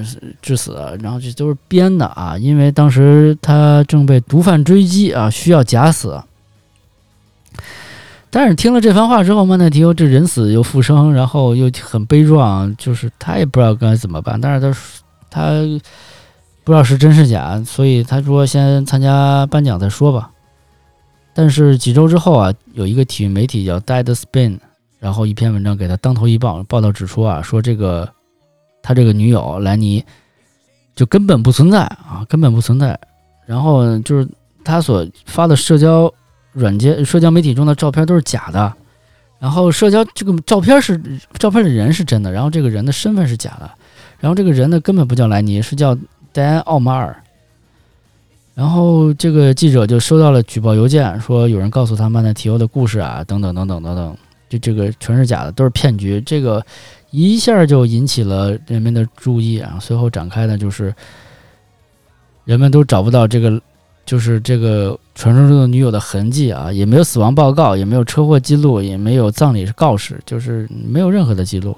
[0.42, 6.22] 致死，然后这都是编的啊，因为当时他正被毒贩追击啊，需要假死。
[8.28, 14.38] 但是听了这番话之后，曼泰提欧这人死又复生，然后又很悲壮，就是他也不知道该怎么办。
[14.38, 14.60] 但是
[15.30, 15.50] 他他
[16.64, 20.30] 不知道是真是假，所以他说先参加颁奖再说吧。
[21.34, 24.58] 但是几周之后啊，有一个体育媒体叫 Dead Spin。
[24.98, 28.06] 然后一篇文章给他当头一棒，报道指出啊，说这个
[28.82, 30.04] 他这个女友兰尼
[30.94, 33.00] 就根本不存在啊，根本不存在。
[33.46, 34.28] 然后就是
[34.62, 36.12] 他所发的社交
[36.52, 38.70] 软件、社交媒体中的照片都是假的。
[39.38, 41.00] 然后社交这个照片是
[41.38, 43.70] 照片的人是真的，然后这个人的身份是假的。
[44.18, 45.96] 然后这个人呢根本不叫莱尼，是叫
[46.32, 47.16] 戴安·奥马尔。
[48.54, 54.16] 然后这个记者就收到了举报邮件，说有人告诉他曼奈提欧的故事啊，等等等等等等。
[54.50, 56.20] 就这个全是假的，都是骗局。
[56.22, 56.60] 这个
[57.10, 59.78] 一下就引起了人们的注意啊！
[59.80, 60.92] 随后展开的就是
[62.44, 63.62] 人们都找不到这个，
[64.04, 71.76] 就是这个传说中的女友的痕迹啊，也没有死亡报告，也没有车祸记录，也没有葬礼告示，就是没有任何的记录。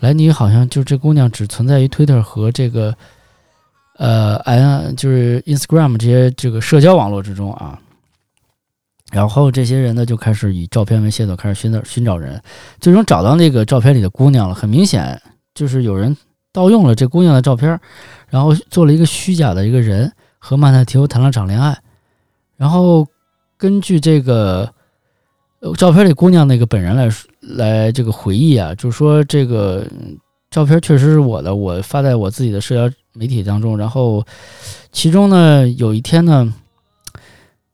[0.00, 2.92] 莱尼好像就这姑娘只存在于 Twitter 和这个
[3.98, 7.78] 呃 i 就是 Instagram 这些这个社交网络之中啊。
[9.10, 12.40] 然后这些人呢就开始以照片为线索开始寻找寻找人，
[12.78, 14.54] 最终找到那个照片里的姑娘了。
[14.54, 15.20] 很明显
[15.54, 16.14] 就是有人
[16.52, 17.80] 盗用了这姑娘的照片，
[18.28, 21.76] 然后做了一个虚假的一个人和曼泰提欧谈了场恋爱。
[22.56, 23.06] 然后
[23.56, 24.70] 根据这个
[25.76, 27.08] 照片里姑娘那个本人来
[27.40, 29.86] 来这个回忆啊，就说这个
[30.50, 33.76] 照片确实是我的，我发在我自己的社交媒体当中。
[33.76, 34.24] 然后
[34.92, 36.52] 其中呢有一天呢。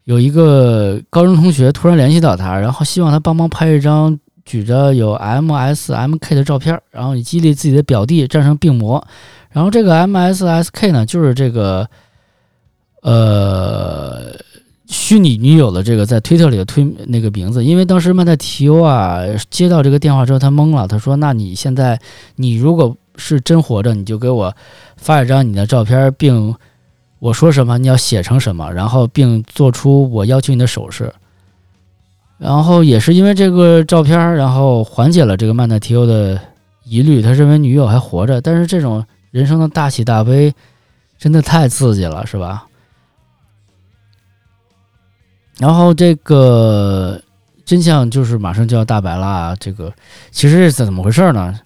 [0.04, 9.02] 有一个高中同学突然联系到他，然后希望他帮忙拍一张举着有 M S M K 的照片，然后以激励自己的表弟战胜病魔。
[9.48, 11.88] 然后这个 M S S K 呢，就是这个
[13.00, 14.34] 呃
[14.94, 17.64] 虚拟女友的这个在推特里的推那个名字。
[17.64, 19.18] 因为当时曼泰提欧啊
[19.50, 21.98] 接到这个电话之后，他懵了，他说：“那你现在
[22.36, 24.54] 你如果是真活着，你就给我
[24.96, 26.54] 发一张你的照片，并。”
[27.20, 31.10] 我说什么，你要写成什么，然后并做出我要求你的手势。
[32.36, 36.38] 然后也是因为这个照片，然后缓解了这个曼奈提欧的
[36.84, 37.22] 疑虑。
[37.22, 40.52] 他认为女友还活着，但是这种人生的大喜大悲，
[41.18, 42.66] 真的太刺激了，是吧？
[45.58, 47.20] 然后这个
[47.64, 49.56] 真相就是马上就要大白了。
[49.60, 49.92] 这个
[50.30, 51.58] 其实是怎么回事呢？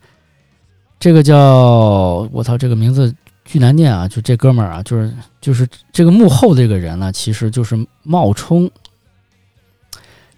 [0.99, 3.15] 这个叫我操，这个名字。
[3.51, 4.07] 巨难念啊！
[4.07, 8.71] 就这哥们儿啊，就是就是这个幕后这个人呢，其实就是冒充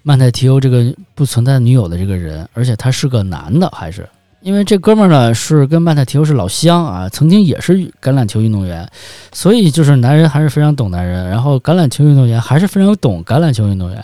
[0.01, 4.07] 曼泰提欧这个不存在女友的这个人，而且他是个男的，还是
[4.41, 8.87] 因为这哥们儿呢是跟曼泰提欧是老乡啊，曾经也是橄榄球运动员，
[9.31, 14.03] 所以就是男人还是非常懂男人，然后橄榄球运动员还是非常懂橄榄球运动员，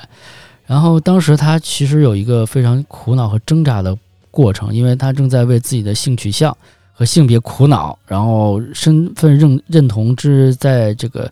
[0.66, 3.98] 然后当时他其实有一个非常苦恼和挣扎的
[4.32, 6.56] 过程，因为他正在为自己的性取向。
[7.00, 11.32] 和性别苦恼，然后身份认认同之在这个，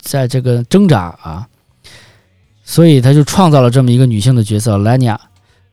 [0.00, 1.44] 在这个挣扎啊，
[2.62, 5.20] 所以他就创造了这么一个女性的角色莱尼亚，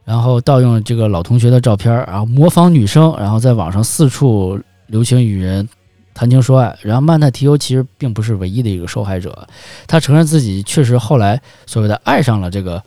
[0.05, 5.67] 然后盗用这个老同学的照片，然后模仿女生，然后在网上四处留情与人
[6.13, 6.77] 谈情说爱。
[6.81, 9.47] 然后曼泰提欧其实并不是唯一的一个受害者，
[9.87, 12.81] 他承认自己确实后来所谓的爱上了这个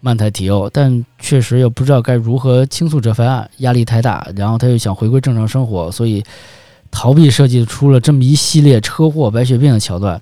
[0.00, 4.26] 曼泰提欧，但确实又不知道该如何倾诉这份爱，压力太大。
[4.34, 6.22] 然后他又想回归正常生活，所以
[6.90, 10.20] 逃避设计出了这么一系列车祸、白血病的桥段。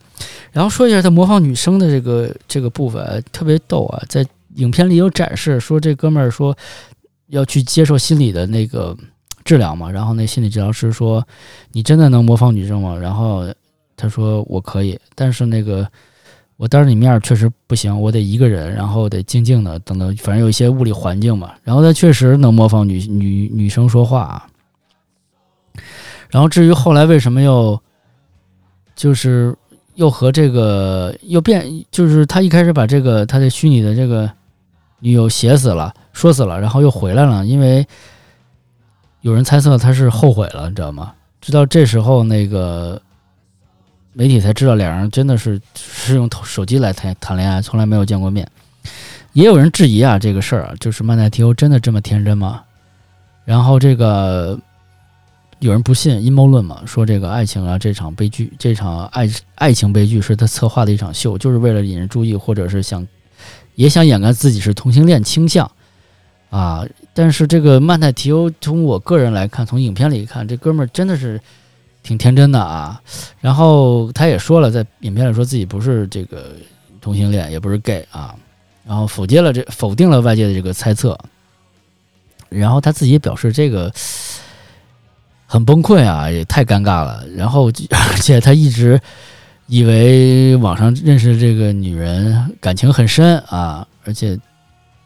[0.53, 4.25] 然后说一下他模仿女生的这个这个部分，特别逗啊，在
[4.57, 6.57] 影片里有展示说这哥们儿说
[7.29, 8.97] 要去接受心理的那个。
[9.45, 11.27] 治疗嘛，然后那心理治疗师说
[11.75, 13.45] ：“你真的能模仿女生吗？”然后
[13.97, 15.85] 他说：“我可以，但是那个
[16.57, 24.49] 我当着你面确实不行，我得一个人，然后得静静的等等，反正有一些物理环境嘛。”然后他确实能模仿女女女生说话。
[26.31, 27.83] 然后至于后来为什么又
[28.95, 29.53] 就是
[29.97, 34.31] 又和这个又变，就是他一开始把这个他的虚拟的这个
[35.03, 37.87] 女友写死了，说死了，然后又回来了，因为。
[39.25, 41.15] 有人猜测他是后悔了，你知道吗？
[41.41, 43.01] 直到这时候，那个
[44.15, 48.45] 媒体才知道两人真的是是用手机来谈谈恋爱，从来没有见过面。
[49.33, 52.65] 也有人质疑啊，这个事儿啊，就是曼奈提欧真的这么天真吗？
[53.45, 54.59] 然后这个
[55.61, 63.07] 有人不信阴谋论嘛，说这个爱情啊，这场悲剧，这场爱爱情悲剧是他策划的一场秀，就是为了引人注意，或者是想
[63.75, 65.71] 也想掩盖自己是同性恋倾向。
[66.51, 66.85] 啊！
[67.15, 71.41] 但是这个曼泰提欧，从我个人来看，从影片里看，这哥们儿真的是
[72.03, 73.01] 挺天真的啊。
[73.41, 76.55] 然后他也说了，在影片里说自己不是这个
[77.01, 78.35] 同性恋，也不是 gay 啊。
[78.87, 81.19] 然后否定了这否定了外界的这个猜测。
[82.51, 83.91] 然后他自己表示这个
[85.47, 87.25] 很崩溃啊，也太尴尬了。
[87.35, 87.71] 然后
[88.13, 89.01] 而且他一直
[89.67, 94.39] 以为网上认识这个女人感情很深啊，而且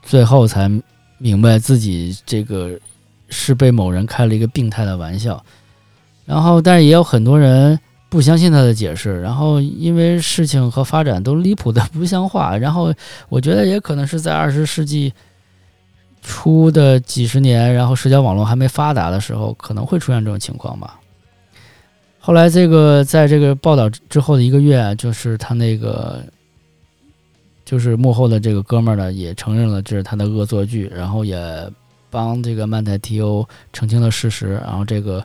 [0.02, 0.70] 最后才。
[1.18, 2.78] 明白自己这个
[3.30, 5.42] 是被某人开了一个病态的玩笑，
[6.26, 7.80] 然后，但是也有很多人
[8.10, 12.92] 不相信他的解释，然后因为事情和发展都离谱的不像话， 然后
[13.30, 15.10] 我觉得也可能是在二十世纪
[16.20, 21.00] 初的几十年，然后社交网络还没发达的时候，可能会出现这种情况吧。
[22.26, 26.20] 后来，这个在这个报道之后的一个月，就是他那个。
[27.64, 31.36] 就是幕后的这个哥们儿呢，也承认了这是他的恶作剧，然后也
[32.10, 35.20] 帮这个曼泰提欧澄清了事实，然后这个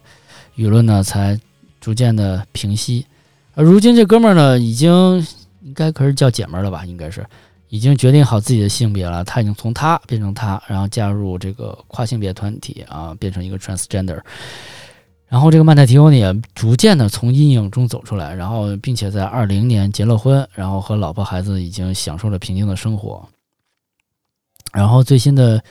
[0.58, 1.40] 舆论呢才
[1.80, 3.06] 逐渐的平息。
[3.54, 5.20] 而如今这哥们儿呢，已经
[5.62, 6.84] 应该可是叫姐们儿了吧？
[6.84, 7.24] 应该是
[7.70, 14.20] 已经决定好自己的性别了，他已经从他变成他，然后加入这个跨性别团体啊，变成一个 transgender。
[15.32, 23.26] 然后这个曼泰提欧呢也逐渐的从阴影中走出来，然后并且在二零年结了婚，然后和老婆孩子已经享受了平静的生活。
[24.74, 25.64] 然后最新的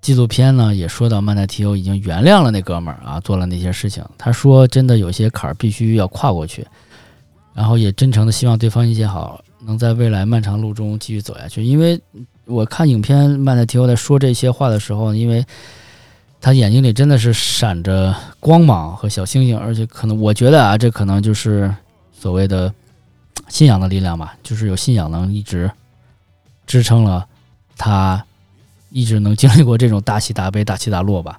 [0.00, 4.00] 纪录片呢也说到曼泰提欧已经原谅了那哥们儿啊，做了那些事情。
[4.16, 6.64] 他说真的有些坎儿必须要跨过去，
[7.52, 11.64] 然后也真诚的希望对方一切好，能在未来漫长路中继续走下去。
[11.64, 12.00] 因为
[12.44, 15.44] 我看影片曼泰提欧在说这些话的时候，因为。
[16.42, 21.70] 他眼睛里真的是闪着光芒和小星星，而且可能我觉得啊，这可能就是
[22.18, 22.72] 所谓的
[23.48, 25.70] 信仰的力量吧，就是有信仰能一直
[26.66, 27.26] 支撑了
[27.76, 28.24] 他，
[28.88, 31.38] 一直能经历过这种大喜大悲、大起大落吧。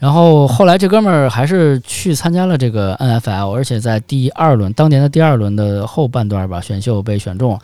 [0.00, 7.56] 然后后来这哥们儿还是去参加了这个 NFL，而且在第二轮当年的第二轮的后半段吧，选秀被选中，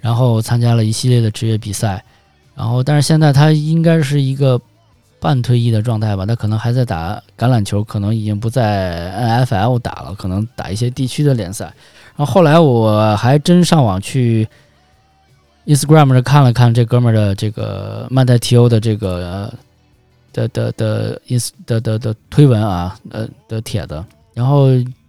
[0.00, 2.04] 然后参加了一系列的职业比赛。
[2.56, 4.60] 然后，但是现在他应该是一个。
[5.24, 9.10] 半退役的状态吧，他可能还在打橄榄球，可能已经不在
[9.46, 11.64] NFL 打了，可能打一些地区的联赛。
[12.14, 14.46] 然后后来我还真上网去
[15.64, 19.50] Instagram 上看了看这哥们儿的这个曼代提欧的这个
[20.34, 24.04] 的的的 ins 的的的推文啊，呃的帖子。
[24.34, 24.66] 然后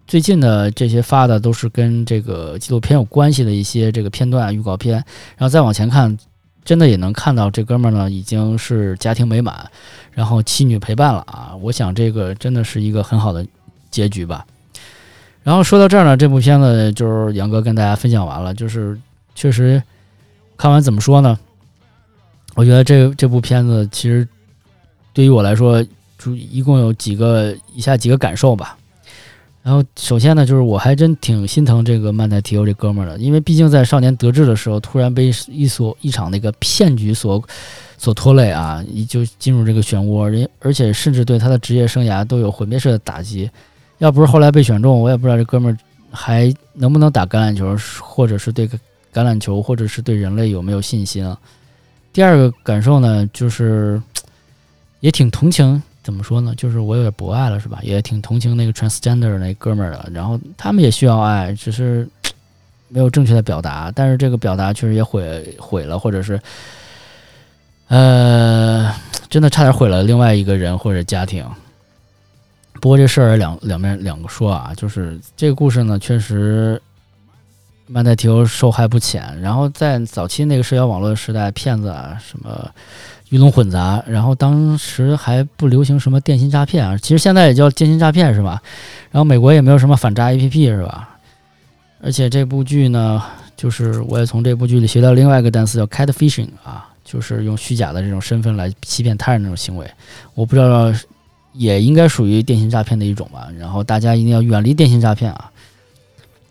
[0.07, 4.93] 最近的这些发的都是跟这个纪录片有关系的一些这个片段预告片。
[5.35, 6.17] 然后再往前看。
[6.65, 9.69] 真的也能看到这哥们儿呢，已经是家庭美满，
[10.11, 11.55] 然后妻女陪伴了啊！
[11.61, 13.45] 我想这个真的是一个很好的
[13.91, 14.45] 结局吧。
[15.43, 18.99] 然后说到这儿呢，这部片子就是杨哥跟大家分享完了，就是
[19.35, 19.81] 确实
[20.57, 21.37] 看完怎么说呢？
[22.55, 24.27] 我觉得这这部片子其实
[25.13, 25.85] 对于我来说，
[26.17, 28.75] 就一共有几个以下几个感受吧。
[29.65, 37.43] 然后，首先呢，就是我还真挺心疼这个曼泰提欧这哥们儿的，因为毕竟在少年得志的时候，突然被一所一场那个骗局所
[37.97, 43.49] 所拖累啊，就进入这个漩涡，人而且甚至对他的职业生涯都有毁灭式的打击。
[43.97, 45.77] 要不是后来被选中，我也不知道这哥们儿
[46.11, 48.77] 还能不能打橄榄球，或者是对橄
[49.25, 51.35] 榄球，或者是对人类有没有信心啊。
[52.13, 53.99] 第二个感受呢，就是
[55.01, 55.81] 也挺同情。
[56.05, 56.53] 怎么说呢？
[56.55, 57.79] 就是我有点博爱了，是吧？
[57.81, 60.07] 也挺同情那个 transgender 那哥们儿的。
[60.13, 62.07] 然后他们也需要爱，只是
[62.89, 63.91] 没有正确的表达。
[63.95, 66.39] 但是这个表达确实也毁毁了，或者是
[67.87, 68.93] 呃，
[69.29, 71.43] 真的差点毁了另外一个人或者家庭。
[72.79, 76.79] 不过这事儿两两面两个说啊，就是这个故事呢，确实
[77.87, 79.39] 曼代提欧受害不浅。
[79.41, 82.69] 然后在早期那个社交网络时代，骗子啊什么。
[83.29, 88.61] 鱼龙混杂，然后当时还不流行什么电信诈骗啊，其实现在也叫电信诈骗是吧？
[89.09, 91.09] 然后美国也没有什么反诈 APP 是吧？
[92.03, 93.21] 而且这部剧呢，
[93.57, 99.89] 就是我也从这部剧里学到另外一个单词叫 catfishing 啊，就是用虚假的这种身份来欺骗他人那种行为，
[100.35, 100.93] 我不知道
[101.53, 103.47] 也应该属于电信诈骗的一种吧。
[103.57, 105.51] 然后大家一定要远离电信诈骗啊。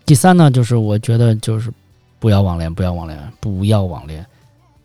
[0.05, 1.71] 第三呢，就是我觉得就是
[2.19, 4.25] 不要网恋，不要网恋，不要网恋，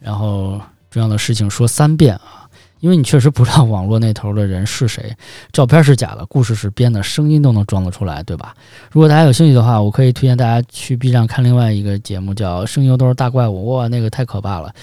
[0.00, 0.60] 然后。
[0.90, 2.50] 重要的事情说三遍啊，
[2.80, 5.16] 因为你确实不知道网络那头的人是谁，
[5.52, 8.52] 照片是假的，故事是编的，声音都能装得出来，对吧？
[8.90, 14.74] 如果大家有兴趣的话，我可以推荐大家去 B 站看另外一个节目，叫《声优都是大怪物》，哇，那个太可怕了，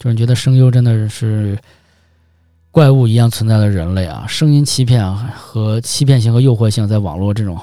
[0.00, 1.56] 就是你觉得声优真的是
[2.72, 4.24] 怪物一样存在的人类啊！
[4.26, 7.56] 声音欺骗和欺骗性和诱惑性，在网络这种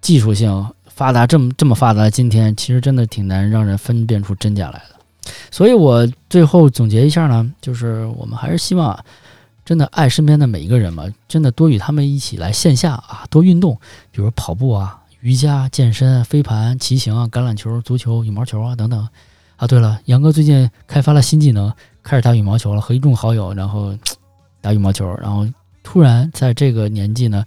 [0.00, 0.66] 技术性
[0.98, 5.32] 发达这么这么发达的今天，其实真的挺难让人分辨出真假来的。
[5.48, 8.98] 所以，我最后总结一下呢，就是我们还是希望，
[9.64, 13.78] 真的爱身边的每一个人嘛，真的多与他们一起来线下啊，多运动，
[14.10, 19.08] 比如跑步啊、瑜伽、健身、飞盘、骑行啊、橄榄球、足球、羽毛球啊等等。
[19.54, 21.72] 啊，对了，杨哥最近开发了新技能，
[22.02, 23.96] 开始打羽毛球了，和一众好友然后
[24.60, 25.46] 打羽毛球，然后
[25.84, 27.44] 突然在这个年纪呢，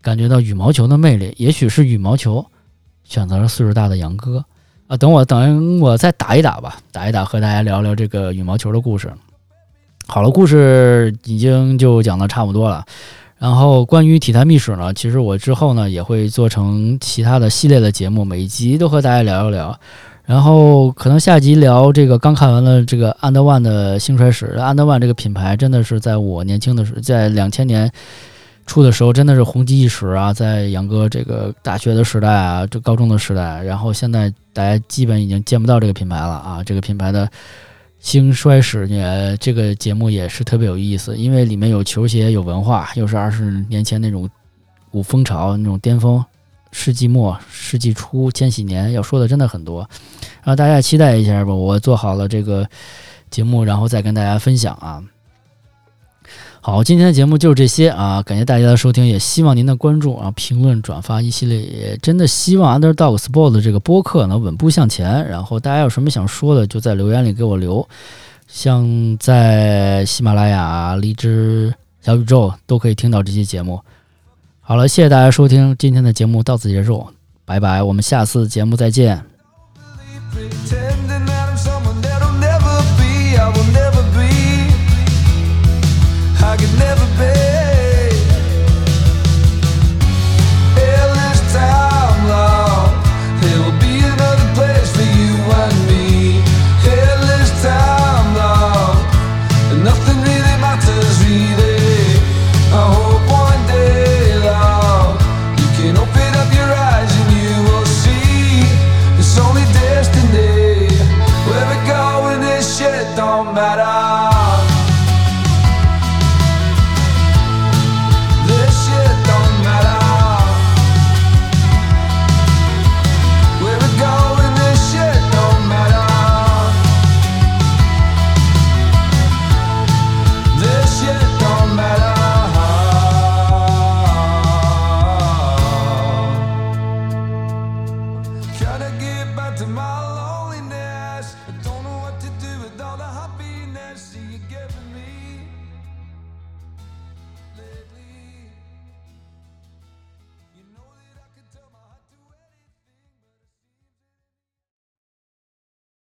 [0.00, 2.42] 感觉到羽毛球的魅力，也许是羽毛球
[3.10, 4.42] 选择了岁数大的杨哥。
[4.86, 9.12] 啊，等我等我再打一打吧，打一打和大家聊聊这个羽毛球的故事。
[10.06, 12.84] 好了，故事已经就讲的差不多了。
[13.38, 19.78] 然后关于体坛秘史呢，其实我之后呢也会做成其他的系列的节目，每一集都和大家聊一聊。
[20.24, 24.56] 然后可能下集聊这个刚看完了这个安德万的兴衰史。
[24.58, 27.90] 安德万这个品牌真的是在我年轻的时候，在两千年。
[28.70, 36.62] 出的时候真的是红极一时啊，在杨哥这个大学的时代啊，这高中的时代，然后现在大家基本已经见不到这个品牌了啊。
[36.62, 37.28] 这个品牌的
[37.98, 44.30] 兴衰史，也这个节目也是特别有意思，因为里面有球鞋，有文化，又是二十年前那种
[44.88, 46.24] 古风潮那种巅峰，
[46.70, 49.80] 世纪末、世纪初、千禧年，要说的真的很多。
[50.44, 52.64] 然后大家期待一下吧，我做好了这个
[53.30, 55.02] 节目，然后再跟大家分享啊。
[56.62, 58.22] 好，今天的节目就是这些啊！
[58.22, 61.58] 感谢大家的收听，也希望您的关注啊、评论、转发一系列。
[61.58, 65.26] 也真的希望 Underdog Sport 这个播客能稳步向前。
[65.26, 67.88] 然后大家有什么想说的，就在留言里给我留。
[68.46, 73.80] 像在喜马拉雅、荔枝、小宇宙都可以听到这期节目。
[74.60, 77.06] 好了，谢谢大家收听今天的节目，到此结束，
[77.46, 79.29] 拜拜，我们下次节目再见。